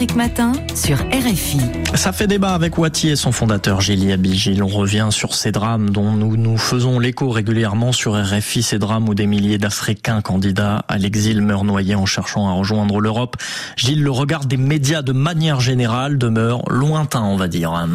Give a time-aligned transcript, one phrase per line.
[0.00, 1.60] Afrique Matin sur RFI.
[1.94, 4.62] Ça fait débat avec Wati et son fondateur Gilles Abigil.
[4.62, 9.10] On revient sur ces drames dont nous nous faisons l'écho régulièrement sur RFI, ces drames
[9.10, 13.36] où des milliers d'Africains candidats à l'exil meurent noyés en cherchant à rejoindre l'Europe.
[13.76, 17.86] Gilles, le regard des médias de manière générale demeure lointain, on va dire.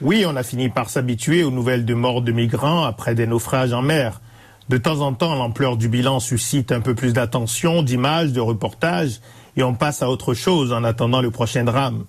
[0.00, 3.72] Oui, on a fini par s'habituer aux nouvelles de morts de migrants après des naufrages
[3.72, 4.20] en mer.
[4.68, 9.20] De temps en temps, l'ampleur du bilan suscite un peu plus d'attention, d'images, de reportages
[9.56, 12.04] et on passe à autre chose en attendant le prochain drame.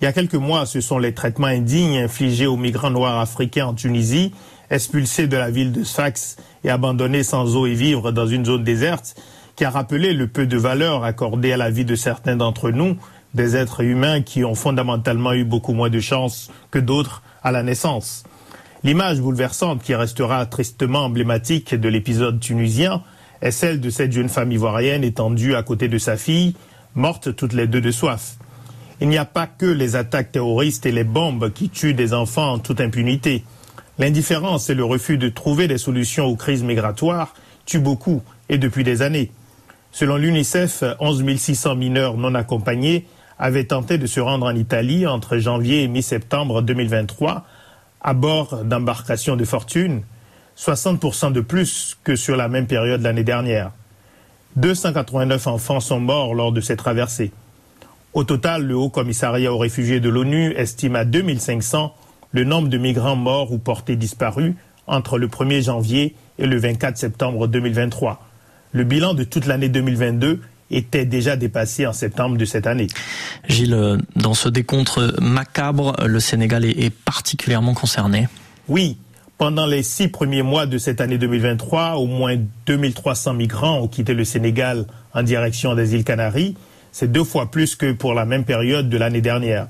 [0.00, 3.66] Il y a quelques mois, ce sont les traitements indignes infligés aux migrants noirs africains
[3.66, 4.32] en Tunisie,
[4.70, 8.64] expulsés de la ville de Sfax et abandonnés sans eau et vivre dans une zone
[8.64, 9.14] déserte,
[9.56, 12.96] qui a rappelé le peu de valeur accordée à la vie de certains d'entre nous,
[13.34, 17.62] des êtres humains qui ont fondamentalement eu beaucoup moins de chance que d'autres à la
[17.62, 18.24] naissance.
[18.82, 23.02] L'image bouleversante qui restera tristement emblématique de l'épisode tunisien
[23.40, 26.54] est celle de cette jeune femme ivoirienne étendue à côté de sa fille,
[26.94, 28.36] mortes toutes les deux de soif.
[29.00, 32.52] Il n'y a pas que les attaques terroristes et les bombes qui tuent des enfants
[32.52, 33.44] en toute impunité.
[33.98, 37.34] L'indifférence et le refus de trouver des solutions aux crises migratoires
[37.66, 39.32] tuent beaucoup, et depuis des années.
[39.92, 43.06] Selon l'UNICEF, 11 600 mineurs non accompagnés
[43.38, 47.44] avaient tenté de se rendre en Italie entre janvier et mi-septembre 2023
[48.00, 50.02] à bord d'embarcations de fortune,
[50.58, 53.72] 60% de plus que sur la même période l'année dernière.
[54.56, 57.32] 289 enfants sont morts lors de ces traversées.
[58.12, 61.94] Au total, le Haut Commissariat aux réfugiés de l'ONU estime à 2500
[62.32, 64.54] le nombre de migrants morts ou portés disparus
[64.86, 68.24] entre le 1er janvier et le 24 septembre 2023.
[68.72, 72.88] Le bilan de toute l'année 2022 était déjà dépassé en septembre de cette année.
[73.48, 78.28] Gilles, dans ce décompte macabre, le Sénégal est particulièrement concerné.
[78.68, 78.98] Oui,
[79.44, 84.14] pendant les six premiers mois de cette année 2023, au moins 2300 migrants ont quitté
[84.14, 86.56] le Sénégal en direction des îles Canaries.
[86.92, 89.68] C'est deux fois plus que pour la même période de l'année dernière.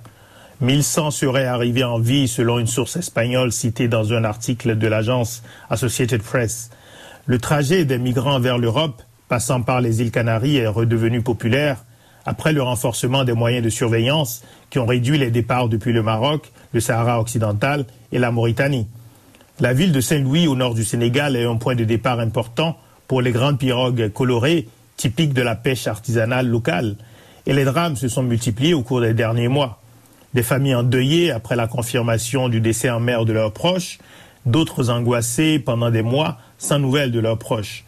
[0.61, 5.42] 1100 seraient arrivés en vie selon une source espagnole citée dans un article de l'agence
[5.68, 6.70] Associated Press.
[7.27, 11.84] Le trajet des migrants vers l'Europe, passant par les îles Canaries, est redevenu populaire
[12.24, 16.52] après le renforcement des moyens de surveillance qui ont réduit les départs depuis le Maroc,
[16.73, 18.86] le Sahara occidental et la Mauritanie.
[19.60, 22.76] La ville de Saint-Louis, au nord du Sénégal, est un point de départ important
[23.06, 24.66] pour les grandes pirogues colorées,
[24.96, 26.96] typiques de la pêche artisanale locale.
[27.46, 29.80] Et les drames se sont multipliés au cours des derniers mois.
[30.34, 33.98] Des familles endeuillées après la confirmation du décès en mer de leurs proches,
[34.44, 37.84] d'autres angoissées pendant des mois sans nouvelles de leurs proches.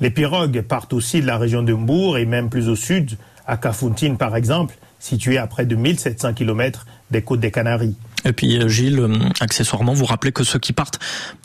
[0.00, 3.56] Les pirogues partent aussi de la région de Mbourg et même plus au sud, à
[3.56, 7.94] Kafountine par exemple, située à près de 1700 km des côtes des Canaries.
[8.26, 10.98] Et puis euh, Gilles, euh, accessoirement, vous rappelez que ceux qui partent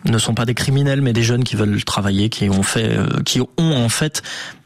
[0.05, 3.21] ne sont pas des criminels, mais des jeunes qui veulent travailler, qui ont fait, euh,
[3.23, 4.23] qui ont en fait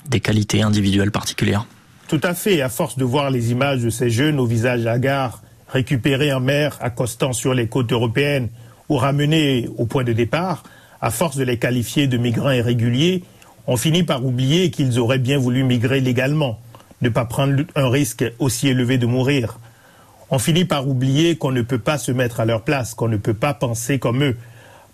[0.07, 1.65] des qualités individuelles particulières.
[2.07, 2.61] Tout à fait.
[2.61, 6.77] À force de voir les images de ces jeunes au visage hagard, récupérés en mer,
[6.79, 8.49] accostant sur les côtes européennes
[8.87, 10.63] ou ramenés au point de départ,
[11.01, 13.23] à force de les qualifier de migrants irréguliers,
[13.67, 16.59] on finit par oublier qu'ils auraient bien voulu migrer légalement,
[17.01, 19.57] ne pas prendre un risque aussi élevé de mourir
[20.29, 23.17] on finit par oublier qu'on ne peut pas se mettre à leur place, qu'on ne
[23.17, 24.37] peut pas penser comme eux,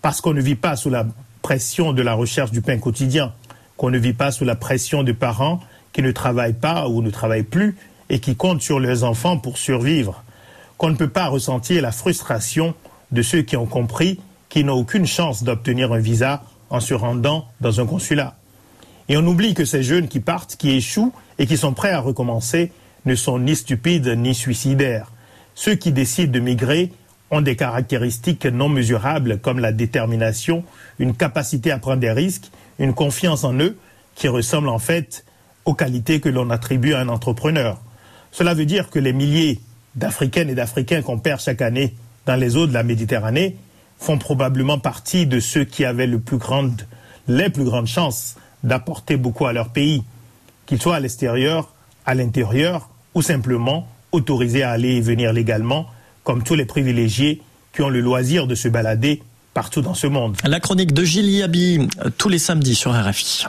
[0.02, 1.06] parce qu'on ne vit pas sous la
[1.42, 3.34] pression de la recherche du pain quotidien,
[3.78, 5.60] qu'on ne vit pas sous la pression de parents
[5.94, 7.76] qui ne travaillent pas ou ne travaillent plus
[8.10, 10.24] et qui comptent sur leurs enfants pour survivre,
[10.78, 12.74] qu'on ne peut pas ressentir la frustration
[13.12, 14.20] de ceux qui ont compris
[14.50, 18.36] qu'ils n'ont aucune chance d'obtenir un visa en se rendant dans un consulat.
[19.10, 22.00] Et on oublie que ces jeunes qui partent, qui échouent et qui sont prêts à
[22.00, 22.72] recommencer
[23.06, 25.12] ne sont ni stupides ni suicidaires.
[25.56, 26.92] Ceux qui décident de migrer
[27.30, 30.64] ont des caractéristiques non mesurables comme la détermination,
[31.00, 33.78] une capacité à prendre des risques, une confiance en eux
[34.16, 35.26] qui ressemble en fait
[35.66, 37.80] aux qualités que l'on attribue à un entrepreneur.
[38.32, 39.62] Cela veut dire que les milliers
[39.96, 41.96] d'Africaines et d'Africains qu'on perd chaque année
[42.26, 43.58] dans les eaux de la Méditerranée
[43.98, 49.70] font probablement partie de ceux qui avaient les plus grandes chances d'apporter beaucoup à leur
[49.70, 50.04] pays,
[50.66, 51.74] qu'ils soient à l'extérieur,
[52.06, 55.88] à l'intérieur ou simplement autorisés à aller et venir légalement,
[56.24, 57.42] comme tous les privilégiés
[57.74, 59.22] qui ont le loisir de se balader
[59.54, 60.38] partout dans ce monde.
[60.44, 61.88] La chronique de Gilles Yabi,
[62.18, 63.46] tous les samedis sur RFI.